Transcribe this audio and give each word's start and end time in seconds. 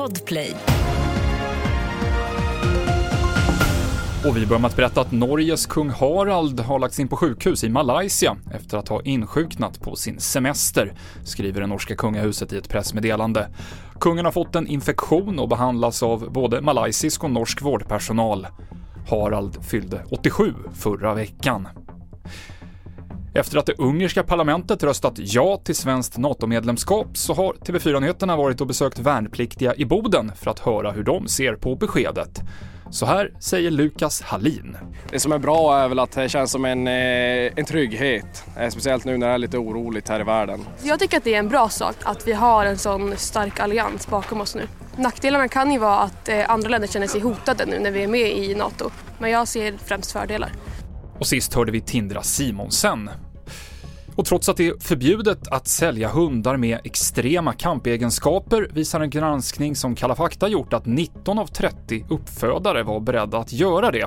Podplay. 0.00 0.56
Och 4.26 4.36
vi 4.36 4.46
börjar 4.46 4.60
med 4.60 4.68
att 4.68 4.76
berätta 4.76 5.00
att 5.00 5.12
Norges 5.12 5.66
kung 5.66 5.90
Harald 5.90 6.60
har 6.60 6.78
lagts 6.78 7.00
in 7.00 7.08
på 7.08 7.16
sjukhus 7.16 7.64
i 7.64 7.68
Malaysia 7.68 8.36
efter 8.54 8.78
att 8.78 8.88
ha 8.88 9.02
insjuknat 9.02 9.80
på 9.80 9.96
sin 9.96 10.20
semester, 10.20 10.92
skriver 11.24 11.60
det 11.60 11.66
norska 11.66 11.96
kungahuset 11.96 12.52
i 12.52 12.56
ett 12.56 12.68
pressmeddelande. 12.68 13.48
Kungen 14.00 14.24
har 14.24 14.32
fått 14.32 14.56
en 14.56 14.66
infektion 14.66 15.38
och 15.38 15.48
behandlas 15.48 16.02
av 16.02 16.32
både 16.32 16.60
malaysisk 16.60 17.24
och 17.24 17.30
norsk 17.30 17.62
vårdpersonal. 17.62 18.46
Harald 19.10 19.64
fyllde 19.64 20.04
87 20.10 20.54
förra 20.74 21.14
veckan. 21.14 21.68
Efter 23.34 23.58
att 23.58 23.66
det 23.66 23.78
ungerska 23.78 24.22
parlamentet 24.22 24.82
röstat 24.82 25.14
ja 25.16 25.60
till 25.64 25.74
svenskt 25.74 26.18
NATO-medlemskap 26.18 27.16
så 27.16 27.34
har 27.34 27.52
TV4-nyheterna 27.52 28.36
varit 28.36 28.60
och 28.60 28.66
besökt 28.66 28.98
värnpliktiga 28.98 29.74
i 29.74 29.84
Boden 29.84 30.32
för 30.36 30.50
att 30.50 30.58
höra 30.58 30.90
hur 30.90 31.02
de 31.02 31.28
ser 31.28 31.54
på 31.54 31.76
beskedet. 31.76 32.40
Så 32.90 33.06
här 33.06 33.32
säger 33.40 33.70
Lukas 33.70 34.22
Hallin. 34.22 34.76
Det 35.10 35.20
som 35.20 35.32
är 35.32 35.38
bra 35.38 35.78
är 35.78 35.88
väl 35.88 35.98
att 35.98 36.12
det 36.12 36.28
känns 36.28 36.50
som 36.50 36.64
en, 36.64 36.86
eh, 36.86 37.52
en 37.56 37.64
trygghet, 37.64 38.44
eh, 38.58 38.68
speciellt 38.68 39.04
nu 39.04 39.18
när 39.18 39.28
det 39.28 39.34
är 39.34 39.38
lite 39.38 39.58
oroligt 39.58 40.08
här 40.08 40.20
i 40.20 40.24
världen. 40.24 40.60
Jag 40.82 40.98
tycker 40.98 41.16
att 41.16 41.24
det 41.24 41.34
är 41.34 41.38
en 41.38 41.48
bra 41.48 41.68
sak 41.68 41.96
att 42.02 42.28
vi 42.28 42.32
har 42.32 42.64
en 42.64 42.78
sån 42.78 43.16
stark 43.16 43.60
allians 43.60 44.08
bakom 44.08 44.40
oss 44.40 44.54
nu. 44.54 44.62
Nackdelarna 44.96 45.48
kan 45.48 45.72
ju 45.72 45.78
vara 45.78 45.98
att 45.98 46.28
eh, 46.28 46.50
andra 46.50 46.68
länder 46.68 46.88
känner 46.88 47.06
sig 47.06 47.20
hotade 47.20 47.66
nu 47.66 47.78
när 47.78 47.90
vi 47.90 48.02
är 48.02 48.08
med 48.08 48.38
i 48.38 48.54
NATO, 48.54 48.90
men 49.18 49.30
jag 49.30 49.48
ser 49.48 49.74
främst 49.84 50.12
fördelar. 50.12 50.52
Och 51.20 51.26
sist 51.26 51.54
hörde 51.54 51.72
vi 51.72 51.80
Tindra 51.80 52.22
Simonsen. 52.22 53.10
Och 54.16 54.26
trots 54.26 54.48
att 54.48 54.56
det 54.56 54.68
är 54.68 54.78
förbjudet 54.80 55.48
att 55.48 55.68
sälja 55.68 56.08
hundar 56.08 56.56
med 56.56 56.78
extrema 56.84 57.52
kampegenskaper 57.52 58.68
visar 58.72 59.00
en 59.00 59.10
granskning 59.10 59.76
som 59.76 59.94
Kalla 59.94 60.14
fakta 60.14 60.48
gjort 60.48 60.72
att 60.72 60.86
19 60.86 61.38
av 61.38 61.46
30 61.46 62.04
uppfödare 62.08 62.82
var 62.82 63.00
beredda 63.00 63.38
att 63.38 63.52
göra 63.52 63.90
det. 63.90 64.06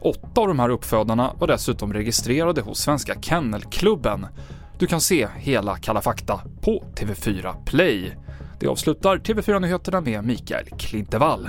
Åtta 0.00 0.40
av 0.40 0.48
de 0.48 0.58
här 0.58 0.68
uppfödarna 0.68 1.32
var 1.38 1.46
dessutom 1.46 1.92
registrerade 1.92 2.60
hos 2.60 2.78
Svenska 2.78 3.20
Kennelklubben. 3.20 4.26
Du 4.78 4.86
kan 4.86 5.00
se 5.00 5.28
hela 5.36 5.76
Kalla 5.76 6.00
fakta 6.00 6.40
på 6.60 6.84
TV4 6.96 7.64
Play. 7.64 8.16
Det 8.60 8.66
avslutar 8.66 9.16
TV4-nyheterna 9.16 10.00
med 10.00 10.24
Mikael 10.24 10.66
Klintevall. 10.78 11.48